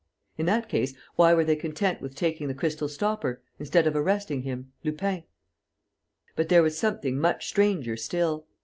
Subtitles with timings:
[0.35, 4.41] In that case, why were they content with taking the crystal stopper, instead of arresting
[4.41, 5.25] him, Lupin?
[6.35, 8.47] But there was something much stranger still.